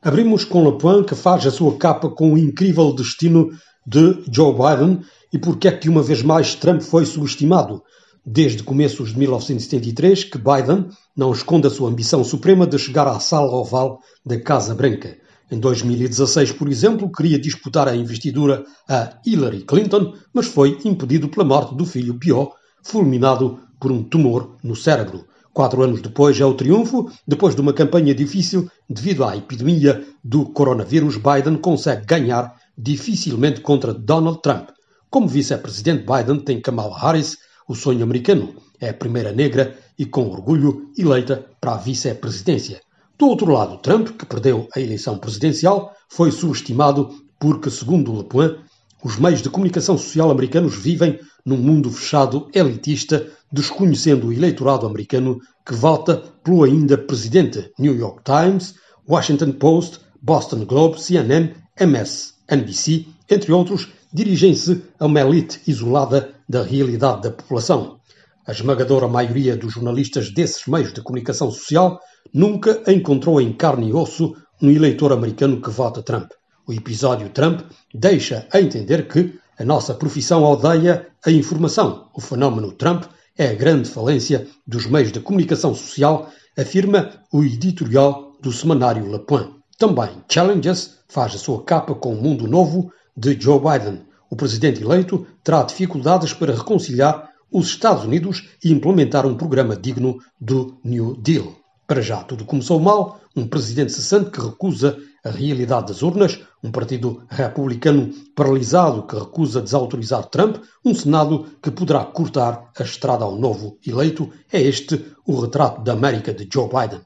Abrimos 0.00 0.44
com 0.44 0.64
Le 0.64 0.78
Point, 0.78 1.08
que 1.08 1.16
faz 1.16 1.44
a 1.44 1.50
sua 1.50 1.76
capa 1.76 2.08
com 2.08 2.32
o 2.32 2.38
incrível 2.38 2.94
destino 2.94 3.50
de 3.84 4.22
Joe 4.30 4.54
Biden 4.54 5.00
e 5.32 5.38
porque 5.38 5.66
é 5.66 5.72
que 5.72 5.88
uma 5.88 6.04
vez 6.04 6.22
mais 6.22 6.54
Trump 6.54 6.80
foi 6.82 7.04
subestimado. 7.04 7.82
Desde 8.24 8.62
começos 8.62 9.12
de 9.12 9.18
1973 9.18 10.22
que 10.22 10.38
Biden 10.38 10.86
não 11.16 11.32
esconde 11.32 11.66
a 11.66 11.70
sua 11.70 11.90
ambição 11.90 12.22
suprema 12.22 12.64
de 12.64 12.78
chegar 12.78 13.08
à 13.08 13.18
sala 13.18 13.50
oval 13.50 13.98
da 14.24 14.38
Casa 14.40 14.72
Branca. 14.72 15.18
Em 15.50 15.58
2016, 15.58 16.52
por 16.52 16.68
exemplo, 16.68 17.10
queria 17.10 17.38
disputar 17.38 17.88
a 17.88 17.96
investidura 17.96 18.64
a 18.88 19.18
Hillary 19.26 19.64
Clinton, 19.64 20.14
mas 20.32 20.46
foi 20.46 20.78
impedido 20.84 21.28
pela 21.28 21.44
morte 21.44 21.74
do 21.74 21.84
filho 21.84 22.16
Pio, 22.20 22.52
fulminado 22.84 23.58
por 23.80 23.90
um 23.90 24.04
tumor 24.04 24.56
no 24.62 24.76
cérebro. 24.76 25.26
Quatro 25.58 25.82
anos 25.82 26.00
depois 26.00 26.40
é 26.40 26.44
o 26.44 26.54
triunfo. 26.54 27.10
Depois 27.26 27.56
de 27.56 27.60
uma 27.60 27.72
campanha 27.72 28.14
difícil 28.14 28.70
devido 28.88 29.24
à 29.24 29.36
epidemia 29.36 30.06
do 30.22 30.44
coronavírus, 30.44 31.16
Biden 31.16 31.56
consegue 31.56 32.06
ganhar 32.06 32.54
dificilmente 32.78 33.60
contra 33.60 33.92
Donald 33.92 34.40
Trump. 34.40 34.68
Como 35.10 35.26
vice-presidente, 35.26 36.06
Biden 36.06 36.38
tem 36.44 36.60
Kamala 36.60 36.96
Harris, 36.96 37.38
o 37.68 37.74
sonho 37.74 38.04
americano. 38.04 38.54
É 38.80 38.90
a 38.90 38.94
primeira 38.94 39.32
negra 39.32 39.76
e, 39.98 40.06
com 40.06 40.30
orgulho, 40.30 40.92
eleita 40.96 41.44
para 41.60 41.72
a 41.72 41.78
vice-presidência. 41.78 42.80
Do 43.18 43.26
outro 43.26 43.50
lado, 43.52 43.78
Trump, 43.78 44.10
que 44.10 44.26
perdeu 44.26 44.68
a 44.76 44.80
eleição 44.80 45.18
presidencial, 45.18 45.92
foi 46.08 46.30
subestimado 46.30 47.10
porque, 47.40 47.68
segundo 47.68 48.16
Le 48.16 48.22
Point, 48.28 48.60
os 49.02 49.16
meios 49.16 49.42
de 49.42 49.50
comunicação 49.50 49.96
social 49.96 50.30
americanos 50.30 50.76
vivem 50.76 51.20
num 51.44 51.56
mundo 51.56 51.90
fechado 51.90 52.48
elitista, 52.52 53.26
desconhecendo 53.52 54.26
o 54.26 54.32
eleitorado 54.32 54.86
americano 54.86 55.40
que 55.64 55.74
vota 55.74 56.16
pelo 56.42 56.64
ainda 56.64 56.98
presidente 56.98 57.70
New 57.78 57.96
York 57.96 58.22
Times, 58.24 58.74
Washington 59.08 59.52
Post, 59.52 60.00
Boston 60.20 60.64
Globe, 60.64 61.00
CNN, 61.00 61.54
MSNBC, 61.78 63.06
entre 63.30 63.52
outros, 63.52 63.88
dirigem-se 64.12 64.82
a 64.98 65.06
uma 65.06 65.20
elite 65.20 65.60
isolada 65.66 66.34
da 66.48 66.62
realidade 66.62 67.22
da 67.22 67.30
população. 67.30 67.98
A 68.46 68.52
esmagadora 68.52 69.06
maioria 69.06 69.56
dos 69.56 69.74
jornalistas 69.74 70.30
desses 70.32 70.66
meios 70.66 70.92
de 70.92 71.02
comunicação 71.02 71.50
social 71.50 72.00
nunca 72.32 72.82
encontrou 72.90 73.40
em 73.40 73.52
carne 73.52 73.90
e 73.90 73.92
osso 73.92 74.34
um 74.60 74.70
eleitor 74.70 75.12
americano 75.12 75.60
que 75.60 75.70
vota 75.70 76.02
Trump. 76.02 76.30
O 76.68 76.72
episódio 76.74 77.30
Trump 77.30 77.62
deixa 77.94 78.46
a 78.52 78.60
entender 78.60 79.08
que 79.08 79.40
a 79.58 79.64
nossa 79.64 79.94
profissão 79.94 80.44
odeia 80.44 81.08
a 81.24 81.30
informação. 81.30 82.10
O 82.14 82.20
fenómeno 82.20 82.72
Trump 82.72 83.04
é 83.38 83.48
a 83.48 83.54
grande 83.54 83.88
falência 83.88 84.46
dos 84.66 84.84
meios 84.84 85.10
de 85.10 85.18
comunicação 85.18 85.74
social, 85.74 86.30
afirma 86.58 87.24
o 87.32 87.42
editorial 87.42 88.36
do 88.42 88.52
semanário 88.52 89.10
Le 89.10 89.18
Point. 89.20 89.50
Também 89.78 90.10
Challenges 90.30 90.98
faz 91.08 91.34
a 91.34 91.38
sua 91.38 91.64
capa 91.64 91.94
com 91.94 92.12
o 92.12 92.22
mundo 92.22 92.46
novo 92.46 92.92
de 93.16 93.40
Joe 93.40 93.58
Biden. 93.58 94.02
O 94.28 94.36
presidente 94.36 94.82
eleito 94.82 95.26
terá 95.42 95.62
dificuldades 95.62 96.34
para 96.34 96.54
reconciliar 96.54 97.30
os 97.50 97.68
Estados 97.68 98.04
Unidos 98.04 98.46
e 98.62 98.70
implementar 98.70 99.24
um 99.24 99.38
programa 99.38 99.74
digno 99.74 100.18
do 100.38 100.78
New 100.84 101.16
Deal. 101.16 101.56
Para 101.88 102.02
já, 102.02 102.22
tudo 102.22 102.44
começou 102.44 102.78
mal. 102.78 103.18
Um 103.34 103.48
presidente 103.48 103.92
cessante 103.92 104.30
que 104.30 104.42
recusa 104.42 104.98
a 105.24 105.30
realidade 105.30 105.86
das 105.86 106.02
urnas, 106.02 106.38
um 106.62 106.70
partido 106.70 107.22
republicano 107.30 108.12
paralisado 108.36 109.04
que 109.04 109.16
recusa 109.16 109.62
desautorizar 109.62 110.26
Trump, 110.26 110.58
um 110.84 110.94
Senado 110.94 111.46
que 111.62 111.70
poderá 111.70 112.04
cortar 112.04 112.70
a 112.78 112.82
estrada 112.82 113.24
ao 113.24 113.38
novo 113.38 113.78
eleito. 113.86 114.30
É 114.52 114.60
este 114.60 115.02
o 115.26 115.40
retrato 115.40 115.80
da 115.80 115.94
América 115.94 116.34
de 116.34 116.46
Joe 116.52 116.68
Biden. 116.68 117.00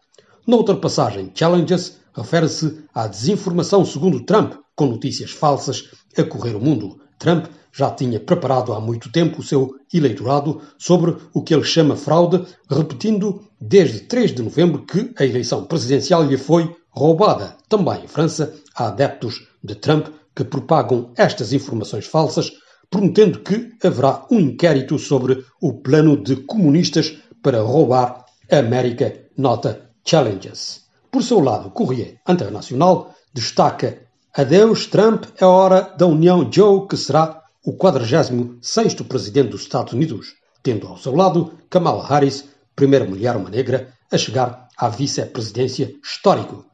Noutra 0.45 0.75
passagem, 0.75 1.31
Challenges 1.33 2.01
refere-se 2.13 2.85
à 2.93 3.07
desinformação 3.07 3.85
segundo 3.85 4.25
Trump, 4.25 4.55
com 4.75 4.87
notícias 4.87 5.31
falsas 5.31 5.91
a 6.19 6.25
correr 6.25 6.57
o 6.57 6.61
mundo. 6.61 6.99
Trump 7.23 7.47
já 7.73 7.89
tinha 7.89 8.19
preparado 8.19 8.73
há 8.73 8.81
muito 8.81 9.11
tempo 9.11 9.41
o 9.41 9.45
seu 9.45 9.77
eleitorado 9.95 10.61
sobre 10.77 11.17
o 11.33 11.41
que 11.41 11.55
ele 11.55 11.63
chama 11.63 11.95
fraude, 11.95 12.45
repetindo 12.69 13.45
desde 13.61 14.01
3 14.01 14.35
de 14.35 14.43
novembro 14.43 14.85
que 14.85 15.15
a 15.17 15.25
eleição 15.25 15.65
presidencial 15.65 16.25
lhe 16.25 16.37
foi 16.37 16.75
roubada. 16.91 17.57
Também 17.69 18.03
em 18.03 18.09
França 18.09 18.53
há 18.75 18.89
adeptos 18.89 19.47
de 19.63 19.77
Trump 19.77 20.09
que 20.35 20.43
propagam 20.43 21.13
estas 21.17 21.53
informações 21.53 22.07
falsas, 22.07 22.51
prometendo 22.91 23.39
que 23.39 23.71
haverá 23.87 24.27
um 24.29 24.41
inquérito 24.41 24.99
sobre 24.99 25.45
o 25.61 25.75
plano 25.75 26.21
de 26.21 26.35
comunistas 26.37 27.17
para 27.41 27.63
roubar 27.63 28.25
a 28.51 28.57
América, 28.57 29.15
nota 29.39 29.91
Challenges. 30.05 30.83
Por 31.11 31.23
seu 31.23 31.39
lado, 31.39 31.69
o 31.69 31.71
Correio 31.71 32.19
Internacional 32.29 33.15
destaca 33.33 34.03
Adeus 34.35 34.87
Trump, 34.87 35.27
é 35.39 35.45
hora 35.45 35.93
da 35.99 36.07
união 36.07 36.51
Joe, 36.51 36.89
que 36.89 36.97
será 36.97 37.43
o 37.63 37.75
46º 37.77 39.07
presidente 39.07 39.51
dos 39.51 39.61
Estados 39.61 39.93
Unidos, 39.93 40.29
tendo 40.63 40.87
ao 40.87 40.97
seu 40.97 41.15
lado 41.15 41.53
Kamala 41.69 42.03
Harris, 42.07 42.49
primeira 42.75 43.05
mulher 43.05 43.37
uma 43.37 43.51
negra, 43.51 43.93
a 44.11 44.17
chegar 44.17 44.69
à 44.79 44.89
vice-presidência 44.89 45.93
histórico. 46.03 46.65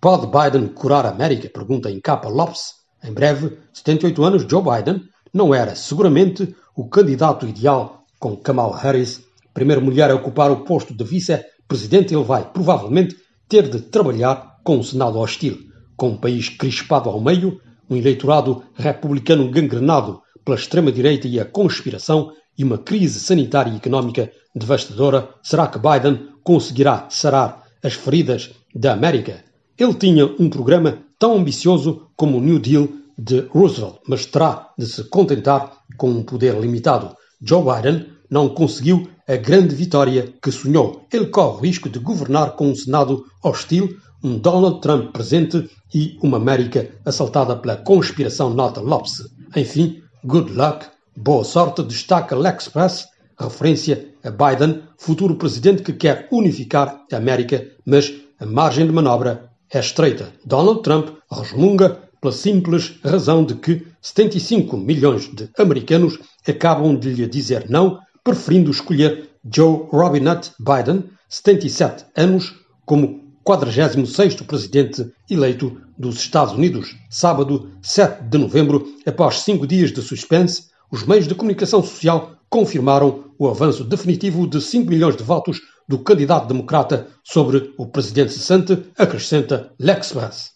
Pode 0.00 0.28
Biden 0.28 0.68
curar 0.68 1.04
a 1.04 1.08
América? 1.08 1.48
Pergunta 1.48 1.90
em 1.90 2.00
capa 2.00 2.28
Lopes. 2.28 2.74
Em 3.02 3.12
breve, 3.12 3.58
78 3.72 4.22
anos, 4.22 4.46
Joe 4.48 4.62
Biden 4.62 5.02
não 5.34 5.52
era 5.52 5.74
seguramente 5.74 6.54
o 6.76 6.88
candidato 6.88 7.48
ideal 7.48 8.04
com 8.20 8.36
Kamala 8.36 8.78
Harris, 8.78 9.24
primeira 9.52 9.82
mulher 9.82 10.08
a 10.08 10.14
ocupar 10.14 10.52
o 10.52 10.62
posto 10.62 10.94
de 10.94 11.02
vice-presidente. 11.02 12.14
Ele 12.14 12.22
vai 12.22 12.48
provavelmente 12.48 13.16
ter 13.48 13.68
de 13.68 13.80
trabalhar 13.80 14.60
com 14.62 14.76
um 14.76 14.84
Senado 14.84 15.18
hostil, 15.18 15.71
com 15.96 16.10
um 16.10 16.16
país 16.16 16.48
crispado 16.48 17.08
ao 17.08 17.20
meio, 17.20 17.60
um 17.88 17.96
eleitorado 17.96 18.62
republicano 18.74 19.50
gangrenado 19.50 20.22
pela 20.44 20.56
extrema-direita 20.56 21.28
e 21.28 21.38
a 21.38 21.44
conspiração 21.44 22.32
e 22.56 22.64
uma 22.64 22.78
crise 22.78 23.20
sanitária 23.20 23.70
e 23.70 23.76
económica 23.76 24.30
devastadora, 24.54 25.28
será 25.42 25.66
que 25.66 25.78
Biden 25.78 26.28
conseguirá 26.42 27.06
sarar 27.08 27.62
as 27.82 27.94
feridas 27.94 28.50
da 28.74 28.92
América? 28.92 29.44
Ele 29.78 29.94
tinha 29.94 30.26
um 30.38 30.50
programa 30.50 30.98
tão 31.18 31.36
ambicioso 31.36 32.08
como 32.16 32.38
o 32.38 32.40
New 32.40 32.58
Deal 32.58 32.88
de 33.16 33.40
Roosevelt, 33.50 33.96
mas 34.06 34.26
terá 34.26 34.70
de 34.78 34.86
se 34.86 35.04
contentar 35.04 35.72
com 35.96 36.10
um 36.10 36.22
poder 36.22 36.58
limitado. 36.58 37.14
Joe 37.44 37.62
Biden 37.62 38.06
não 38.30 38.48
conseguiu 38.48 39.08
a 39.28 39.36
grande 39.36 39.74
vitória 39.74 40.32
que 40.40 40.52
sonhou. 40.52 41.06
Ele 41.12 41.26
corre 41.26 41.56
o 41.56 41.60
risco 41.60 41.88
de 41.88 41.98
governar 41.98 42.52
com 42.52 42.68
um 42.68 42.74
Senado 42.74 43.24
hostil, 43.42 43.96
um 44.22 44.38
Donald 44.38 44.80
Trump 44.80 45.12
presente 45.12 45.68
e 45.92 46.16
uma 46.22 46.36
América 46.36 46.88
assaltada 47.04 47.56
pela 47.56 47.76
conspiração 47.76 48.50
Nota 48.50 48.80
Lopes. 48.80 49.22
Enfim, 49.56 50.02
good 50.24 50.52
luck, 50.52 50.86
boa 51.16 51.42
sorte, 51.42 51.82
destaca 51.82 52.36
L'Express, 52.36 53.08
referência 53.38 54.08
a 54.22 54.30
Biden, 54.30 54.82
futuro 54.96 55.34
presidente 55.34 55.82
que 55.82 55.92
quer 55.92 56.28
unificar 56.30 57.02
a 57.12 57.16
América, 57.16 57.66
mas 57.84 58.12
a 58.38 58.46
margem 58.46 58.86
de 58.86 58.92
manobra 58.92 59.50
é 59.72 59.80
estreita. 59.80 60.32
Donald 60.44 60.82
Trump 60.82 61.08
resmunga 61.30 61.98
pela 62.20 62.32
simples 62.32 63.00
razão 63.04 63.44
de 63.44 63.56
que 63.56 63.91
75 64.02 64.76
milhões 64.76 65.32
de 65.32 65.48
americanos 65.56 66.18
acabam 66.46 66.96
de 66.98 67.10
lhe 67.10 67.26
dizer 67.26 67.70
não, 67.70 68.00
preferindo 68.24 68.70
escolher 68.70 69.30
Joe 69.50 69.86
Robinette 69.90 70.50
Biden, 70.58 71.04
77 71.28 72.04
anos, 72.16 72.54
como 72.84 73.22
46º 73.46 74.44
presidente 74.44 75.10
eleito 75.30 75.80
dos 75.96 76.16
Estados 76.16 76.54
Unidos. 76.54 76.96
Sábado, 77.08 77.70
7 77.80 78.24
de 78.24 78.38
novembro, 78.38 78.86
após 79.06 79.40
cinco 79.40 79.66
dias 79.66 79.92
de 79.92 80.02
suspense, 80.02 80.66
os 80.90 81.04
meios 81.04 81.26
de 81.26 81.34
comunicação 81.34 81.82
social 81.82 82.36
confirmaram 82.50 83.24
o 83.38 83.48
avanço 83.48 83.82
definitivo 83.82 84.46
de 84.46 84.60
5 84.60 84.90
milhões 84.90 85.16
de 85.16 85.22
votos 85.22 85.60
do 85.88 85.98
candidato 85.98 86.46
democrata 86.46 87.08
sobre 87.24 87.72
o 87.78 87.86
presidente 87.86 88.32
cessante, 88.32 88.78
acrescenta 88.98 89.72
L'Express. 89.80 90.51